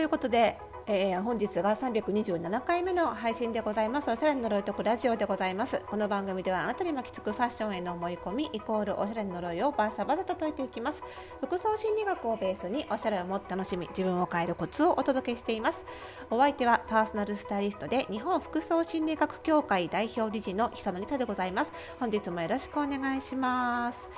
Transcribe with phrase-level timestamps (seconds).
[0.00, 4.10] いうことで、えー、本日が327回目の配信でございます。
[4.10, 5.80] おしゃれの呪いとくラジオでございます。
[5.86, 11.04] この番組ではあなたに巻きつくファッションへの思い込みイコールおしゃれの呪いをバーサバサと解いていきます。
[11.40, 15.86] 服装心理学をベースにおしゃれをもっと楽しみ自分を変えるコツをお届けしています。
[16.30, 21.74] お相手はパーソナルスタイリストで日本服装心理学協会代表理事の久野理沙でございます。
[22.00, 24.08] 本日もよろしくお願いします。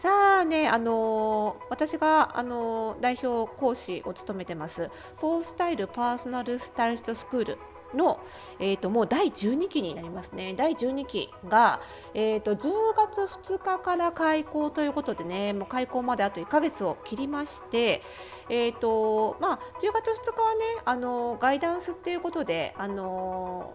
[0.00, 0.08] さ
[0.40, 7.58] あね、あのー、私が、あのー、代表講師を務めてますフォースタイルパーソナルスタイリストスクール
[7.94, 8.18] の、
[8.58, 10.54] えーと、もう第12期になりますね。
[10.56, 11.82] 第12期が、
[12.14, 13.20] えーと、10月
[13.52, 18.00] 2日から開校ということでねもう開校まであと1ヶ月を切りまして、
[18.48, 23.74] えーとまあ、10月2日はねあのガイダンスっていうことであの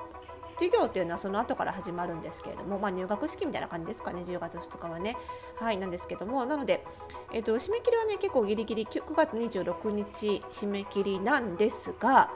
[0.58, 5.18] 授業っていうのはその後から始まるんですけれども、まあ、入学式みたいな感じですかね10月2日はね。
[5.58, 6.84] はいなんですけどもなので、
[7.34, 12.32] えーと、締め切りはね結構ギリギリ9月26日締め切りなんですが、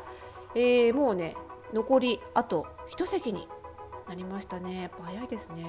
[0.56, 1.36] えー、もうね
[1.73, 3.48] 残りあと1席に
[4.08, 4.81] なりましたね。
[4.81, 5.64] やっぱ早いですね。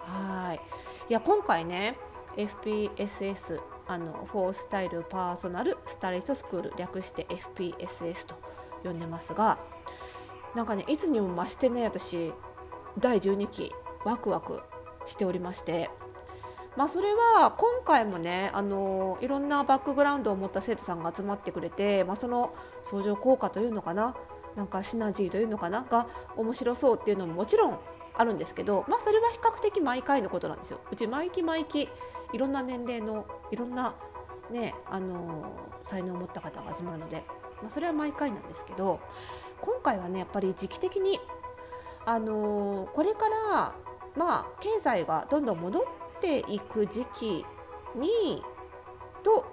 [0.00, 0.60] はい。
[1.10, 1.98] いや今回ね
[2.36, 8.36] FPSS あのフォースタイルパーソナルスタイリストスクール略して FPSS と
[8.82, 9.58] 呼んでますが
[10.54, 12.32] なんかねいつにも増してね私
[12.98, 13.72] 第12期
[14.04, 14.62] ワクワク
[15.04, 15.90] しておりまして
[16.76, 24.16] まあそれは今回もねあのいろんなバックグラウンドを持った生徒さんが集まってくれて、まあ、その相乗効果というのかな
[24.56, 27.78] なんかシナジーというのかなが面白そうっていうのももちろん
[28.16, 30.80] あるんですけど、まあ、それは比較的毎回のことなんですよ。
[30.90, 31.88] うち毎期毎期
[32.32, 33.96] いろんな年齢のいろんな、
[34.50, 37.24] ね、あの才能を持った方が集まるので、
[37.64, 39.00] まあ、それは毎回なんですけど
[39.62, 41.18] 今回はねやっぱり時期的に、
[42.04, 43.74] あのー、これから
[44.16, 45.82] まあ経済がどんどん戻っ
[46.20, 47.46] ていく時期
[47.96, 48.42] に
[49.22, 49.46] と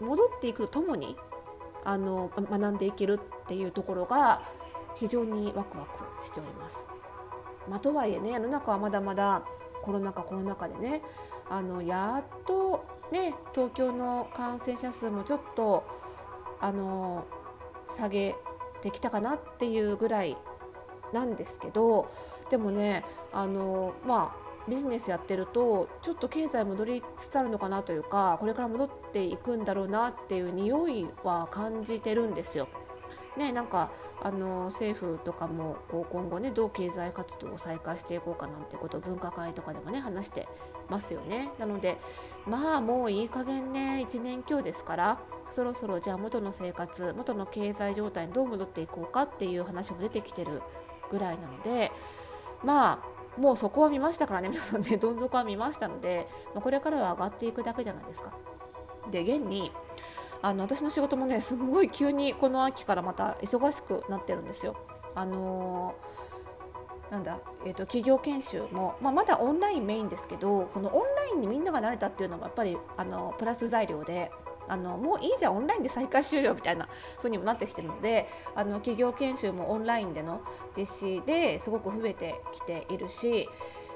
[0.00, 1.16] 戻っていくとともに
[1.84, 4.42] あの学んでいけるっていうところが
[4.96, 6.86] 非常にワクワクしております。
[7.68, 9.44] まあ、とはいえね世の中はまだまだ
[9.82, 11.02] コロナ禍コロナ禍でね
[11.48, 15.84] あのやっとね東京の感染者数もちょっと
[16.60, 17.26] あの
[17.90, 18.34] 下げ
[18.80, 20.36] てきたかなっていうぐらい
[21.12, 22.10] なんですけど
[22.50, 32.68] でもねあのまあビジネスやってるとちょっと経済戻りつつあるのかなというかこれから戻っていくんだろうなっていう匂いは感じてるんですよ。
[33.38, 33.90] ね、なんか
[34.20, 40.48] あの政府とかもこう今後ねどう経済活動を再開していこうかなんてことを分科会とかでもね話して
[40.90, 41.50] ますよね。
[41.58, 41.98] なので
[42.46, 50.62] まあもういい加減ね1年強ですからそろそろじゃあ元の生活元の経済状態にどう戻っていこうかっていう話も出てきてる
[51.10, 51.92] ぐらいなので
[52.64, 58.32] まあもうそこは見ましたからね皆さんねどん底は見ましたので、まあ、これからは上がっていくだけじゃないですか。
[59.10, 59.72] で現に
[60.42, 64.76] あの私の仕事もねすごい急にこの秋からまた忙しくなってるんですよ。
[65.14, 74.30] あのー、なんだえーと、企業研修も、まあ、まだオンラインメインですけどこのオンラインにみんなが慣れたっていうのもやっぱりあのプラス材料で
[74.68, 80.42] あのもういいじゃんオンラインで再開しようよみたいな風にもなってきてるのであの企業研修もオンラインでの
[80.76, 83.48] 実施ですごく増えてきているし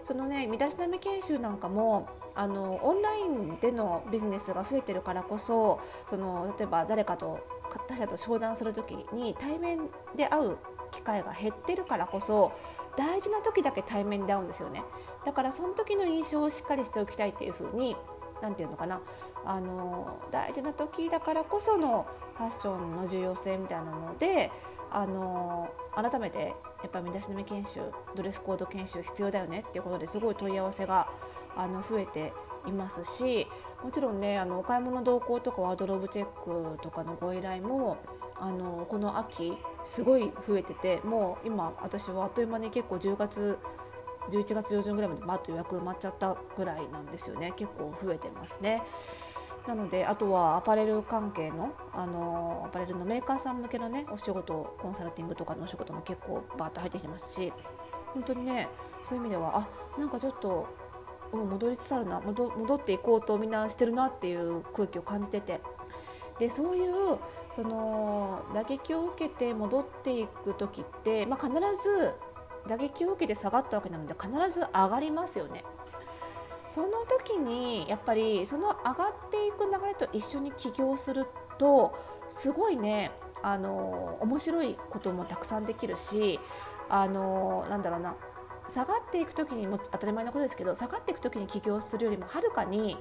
[0.04, 7.41] そのね身だしなみ研修なんかもあのオンラインでのビジネスが増えてるからこそその例えば誰かと
[7.88, 10.56] 他者と商談する時に対面で会う
[10.91, 12.53] 機会が減ってるからこそ
[12.97, 14.82] 大事な時だけ対面で会うんですよね。
[15.25, 17.97] だからその時の印象をしっかりしておきたいっていう風に
[18.42, 19.00] 何て言うのかな。
[19.44, 22.06] あの大事な時だからこその
[22.37, 24.50] ファッションの重要性みたいなので
[24.91, 27.81] あの改めてやっぱり身だしなみ研修
[28.15, 31.09] ドレスコード研修必要だよねっていうことですごい問い合わせが
[31.56, 32.32] あの増えて
[32.66, 33.46] いますし
[33.82, 37.98] もちろんねあのお買い物同行とかワードローブチェックとかのご依頼も
[38.38, 43.58] あのこの秋すごい増えててもう今私はあっという間に結構10月
[44.30, 48.82] 11月上旬ぐらいまでバッと予約埋まっちゃったぐらいなんですよね結構増えてますね。
[49.66, 57.53] なのであとはアパレル関係のあのアパレルのメーカーさん向けのねお仕事コンサルティングとかのお仕事も結構バーッと入ってきてますし
[58.12, 58.68] 本当にね
[59.04, 60.66] そういう意味ではあなんかちょっと
[61.32, 65.60] 戻りつつあるな戻っていこうとみんなしてるなっていう空気を感じてて
[66.38, 67.18] でそういう
[67.54, 72.12] その打撃を受けて戻っていく時って、まあ、必ず
[72.66, 75.64] 打撃を受けて下がったわけなので必ず上がりますよね。
[76.68, 81.26] その時にやっぱりその上がっていく流れと一緒に起業する
[81.58, 81.94] と
[82.28, 83.10] すごいね
[83.42, 86.40] あの面白いこともたくさんできるし
[86.88, 88.16] あのなんだろうな
[88.68, 92.97] 下がっていく時にも当たり前のことですけど下がっていく時に起業するよりもはるかに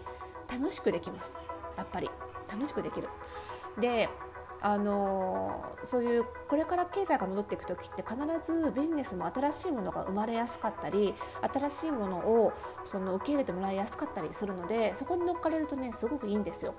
[0.51, 1.39] 楽しくできます
[1.77, 2.09] やっぱり
[2.51, 3.07] 楽しくできる。
[3.79, 4.09] で
[4.63, 11.15] あのそういうこれから経済が戻っていく時って必ずビジネスも新しいものが生まれやすかったり
[11.51, 12.53] 新しいものを
[12.85, 16.75] その受け入れてもらいやすかったりするのでそこに乗っかれるとねすごくいいんですよ。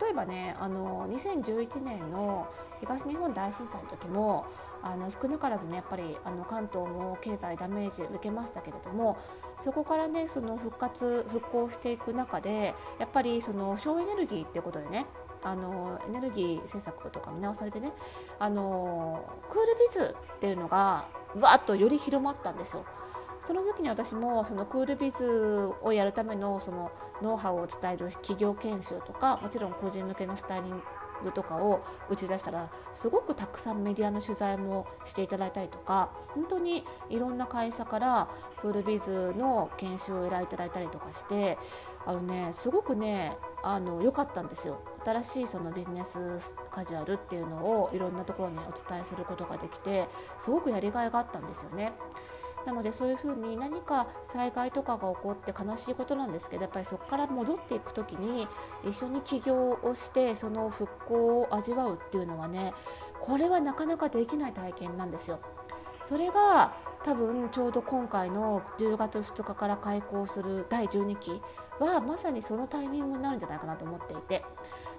[0.00, 2.46] 例えばねあの2011年の
[2.80, 4.46] 東日本大震災の時も
[4.82, 9.16] あの少なからずねやっぱりあの関東も経済ダメージ受けましたけれども
[9.58, 15.06] そこからねその復活復興していく中でやっぱりその省エネルギーっていうことでね
[15.44, 17.92] あのエネルギー政策とか見直されてね
[18.38, 21.08] あのクールビズっていうのが
[21.38, 22.84] わっとより広まったんですよ。
[23.44, 26.92] その時に私もそのクールビズをやるためのその
[27.22, 30.82] ノウハウを伝える企業研修とかもちろん個人向けのスタイリン
[31.24, 38.28] グとかを打ち出したらすごくたくさんメディアの取材もしていただいたりとか本当にいろんな会社から
[38.60, 41.58] クールビズの研修を依頼いただいたりとかして
[42.06, 43.36] あのねすごくね
[44.02, 50.08] 良かったんですよ新しいそのビジネスカジュアルっていうのをいろんなところにお伝えすることができて
[50.38, 51.92] すごくやりがいがあったんですよね。
[52.66, 58.46] なのでそういうふうに何か災害とかが起こって悲しいことなんですけどやっぱりそこから戻っていく時に
[58.84, 62.72] 一緒に起業をしてその復興を味わうっていうのはね
[63.20, 65.40] これはなかなかできない体験なんですよ。
[66.02, 66.74] それが
[67.04, 71.42] 多分ちょうど今回の10月2日から開校する第12期
[71.80, 74.44] はまさにそのタイミングになるんじゃないかなと思っていて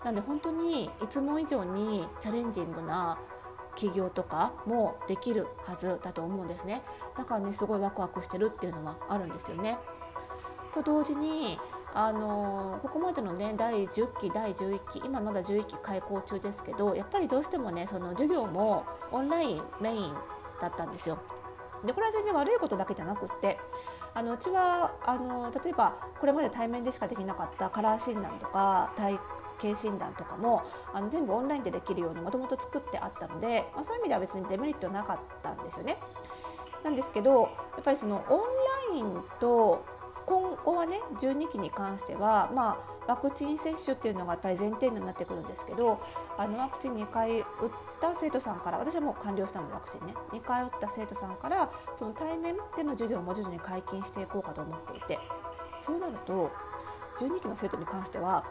[0.03, 3.17] なので本当にいつも以上にチャレンジングな
[3.75, 6.81] 起業とかもできるはずだと思うんですね
[7.17, 9.77] だからねすごいワクワクしてるっていうのはあるんですよね。
[10.73, 11.59] と同時に
[11.93, 20.13] あのここまでのね第10期第11期今まだ11期開校中ですけどやっぱりどうしてもねその授業もオンラインメイン
[20.59, 21.19] だったんですよ。
[21.85, 23.59] でこれは全然悪いことだけじゃなくって
[24.13, 29.19] あのうちはあの例えばこれまで対面でしかできなかったカラー診断とか体
[29.61, 30.63] 型診断とかも
[30.93, 35.97] あの全部オンラインでできるようにもともと作ってあったので、まあ、そういう意味では別にデメリットはなかったんですよね。
[36.83, 37.47] なんですけどや
[37.79, 38.39] っぱりそのオン
[38.91, 39.85] ラインと
[40.25, 42.77] 今後はね12期に関しては、ま
[43.07, 46.01] あ、ワクチン接種っていうのがやっぱり前提になってくるんですけど
[46.37, 47.45] あのワクチン2回打っ
[47.99, 55.19] た生徒さんから私はもう完了したのでワクチンね2回打った生徒さんからその対面での授業も徐々に解禁していこうかと思っていて
[55.79, 56.51] そうなると
[57.19, 58.45] 12期の生徒に関しては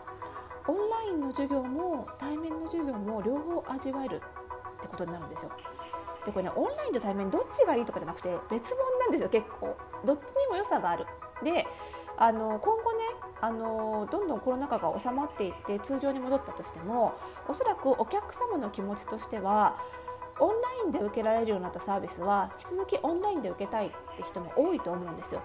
[0.67, 5.53] オンラインの授業も対面の授業も両方味わえるってことになるんですよ。
[6.25, 11.07] でこれねオンラインと対面どっちがいいとかじゃなくて別物なんですよ結構どっちにも良さがある
[11.43, 11.67] で
[12.17, 12.99] あの今後ね
[13.41, 17.15] あのどんどんコロナ禍が収まっていって通常に戻ったとしても
[17.49, 19.77] おそらくお客様の気持ちとしては
[20.39, 20.55] オンラ
[20.87, 25.43] インで受けられるようになったサービスは引き続きオンラインで受けたいって人も多いと思うんですよ。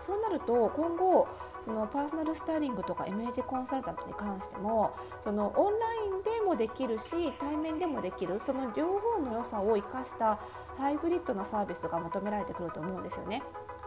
[0.00, 1.28] そうなると今後
[1.64, 10.38] そのパーソナルスタイリングとかイメージコンサルタントに関してもそのオンラインでもできるし対面でもできるその両方の良さを生かした
[10.78, 13.42] ハイブリッドなサービスが求められてくると思うんですよね。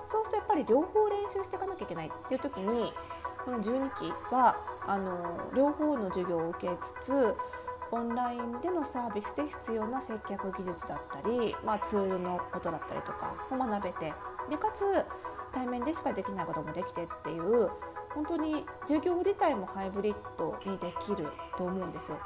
[0.07, 2.91] そうするとやっぱり両方練習していかなきゃいけないっていう時に
[3.45, 4.57] この12期は
[4.87, 7.35] あの両方の授業を受けつつ
[7.91, 14.13] オンラインでのサービスで必要な接客技術だったり、まあ、ツールのことだったりとかを学べて
[14.49, 14.83] でかつ
[15.51, 17.69] 対面でしかできないこともできてっていう
[18.13, 21.27] 本当に授業自体もハイブリッドにできる
[21.57, 22.19] と思うんですよ。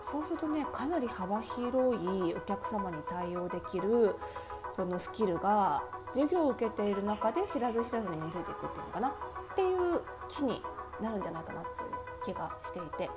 [0.00, 4.16] そうするとねかなり幅広いお客様に対応できる
[4.72, 5.82] そのスキルが
[6.14, 9.12] 授業を受けている中で知らず知らずに身についていくっていうのかなっ
[9.54, 10.62] ていう気に
[11.02, 13.10] なるんじゃないかなっていう気がしていて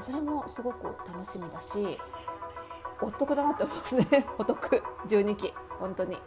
[0.00, 1.98] それもすごく楽しみだし
[3.00, 4.06] お得だなって思いますね
[4.38, 6.18] お得12期本当に。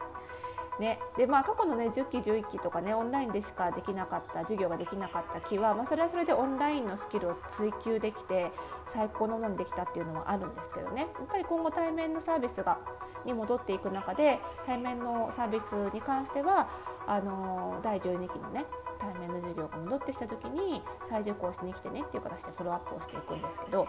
[0.80, 1.00] ね。
[1.18, 8.52] でまあ、過去の、ね、10期11期とかねオンラインでしかできなかった授業ができなかった期は、まあ、それはそれでオンラインのスキルを追求できて
[8.86, 11.02] 最高のものにできたっていうのはあるんですけどね。
[11.02, 12.80] やっぱり今後対面のサービスが
[13.26, 16.70] に戻っていく中で対面のサービスに関しては
[17.08, 18.66] あの第12期のね
[19.00, 23.88] 対面の授業が戻ってきた時に再受講しに来てねっていう形でフォローアップをしていくんですけど、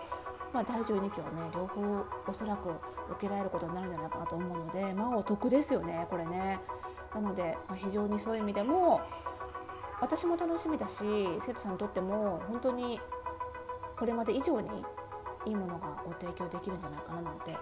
[0.56, 2.70] まあ、第12期はね両方おそらく
[3.10, 6.58] 受けられることになるんじゃないかなと思うのでまあお得ですよねこれね。
[7.14, 9.02] なので、まあ、非常にそういう意味でも
[10.00, 11.04] 私も楽しみだし
[11.40, 12.98] 生徒さんにとっても本当に
[13.98, 14.70] これまで以上に
[15.44, 17.54] いいものがご提供できるんじゃないかななんて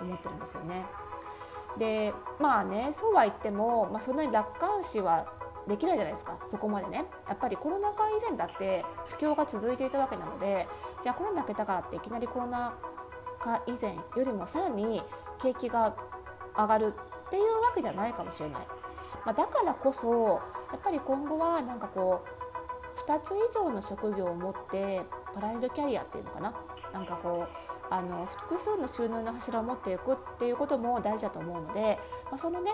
[0.00, 0.84] 思ってるんですよね。
[1.78, 5.32] でまあねそうは言っても、まあ、そんなに楽観視は
[5.66, 6.38] できないじゃないですか。
[6.48, 7.04] そこまでね。
[7.28, 10.68] やっぱりコロナ禍以前だって不況が続いていたわけなので
[11.02, 12.74] じゃあコロナ明けたからっていきなりコロナ
[13.40, 15.02] 禍以前よりもさらに
[15.40, 15.94] 景気が
[16.56, 16.94] 上がる
[17.26, 18.66] っていうわけじゃないかもしれない。
[19.24, 20.40] まあ、だからこそ
[20.72, 25.02] やっぱり今後はなんかこう2つ以上の職業を持って
[25.34, 26.54] パラレルキャリアっていうのかな。
[26.92, 32.72] なんかこうあの複数の収入の柱を持っていくっていうことも大事だと思うので、まあ、そのね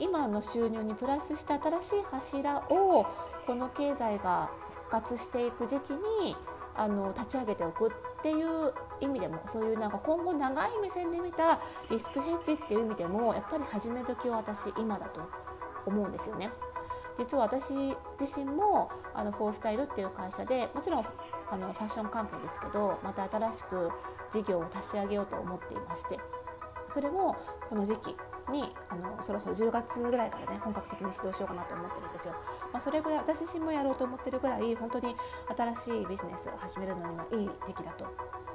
[0.00, 3.06] 今の収入にプラスした新しい柱を
[3.46, 6.36] この経済が復活していく時期に
[6.74, 7.90] あの立ち上げておくっ
[8.22, 15.20] ていう意味でもそういうなんか今後長い目線で見たリスクヘッジっていう意味でもやっぱり始め時は私今だと
[15.86, 16.50] 思うんですよね。
[17.18, 21.04] 実は私自身もあのフォースタイルっていう会社でもちろん
[21.50, 23.90] あのファッション関係ですけどまた新しく
[24.30, 26.18] 事業を立ち上げようと思っていまして
[26.88, 27.36] それも
[27.68, 28.16] この時期
[28.50, 32.34] にあのそろそろ10月ぐらいからね本格的に指導しようかなと思ってるんですよ。
[32.72, 35.14] まあ、それぐらい私自身もやろうと思ってるぐらい本当に
[35.56, 38.06] 新しいビジネスを始めるのにはいい時期だと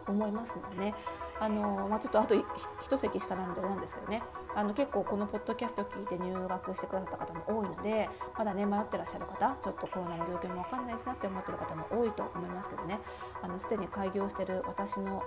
[0.08, 0.96] 思いますのでね。
[1.40, 2.36] あの、まあ、ちょっとあと
[2.82, 4.24] 一席しかないのでなんですけどね。
[4.56, 13.00] あの結構このポッドキャストを聞いて入学してくださった方も多いのでまだね迷ってらっしゃる方ちょっとコロナの状況も分かんないしなって思ってる方も多いと思いますけどね。
[13.42, 15.24] あのすでに開業してる私の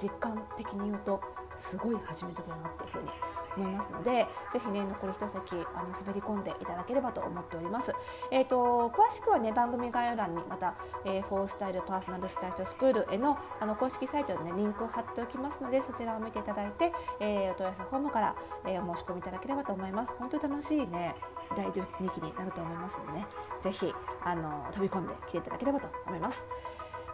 [0.00, 1.20] 実感的に言うと
[1.56, 3.10] すごい始め時だなっていうふうに
[3.56, 7.94] 思いますのでぜひね残り一席あの滑り込んでいただければと思っております。
[8.30, 20.14] えーと、詳しくはね番組概要欄にまた、えー、フォースタイルパーソナルスタイルスクールへのあの公式サイトにねリンクを貼っておきますのでそちらを見ていただいて、えー、お問い合わせフォームから、えー、お申し込みいただければと思います。
[20.18, 21.14] 本当に楽しいね
[21.56, 23.26] 第2期になると思いますのでね
[23.60, 23.92] ぜひ
[24.24, 26.46] あの飛び込んで来ていただければと思います。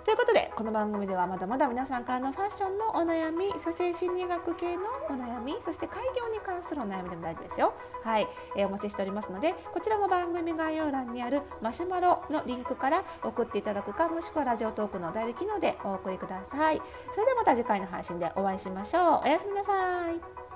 [0.09, 7.75] ということでこの番組ではまだまだ皆さんからのファッションのお悩みそして心理学系のお悩みそして開業に関するお悩みでも大丈夫ですよ。
[8.05, 16.81] はい、えー、お待ちしておりますのでこちらも番組概要欄にあるマシュマロのリンクから送っていただくかもしくはラジオトークの代理機能でお送りください。
[17.13, 19.21] それではまた次回の配信でお会いしましょう。
[19.25, 20.48] おやすみなさい。